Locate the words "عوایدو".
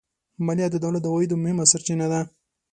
1.11-1.41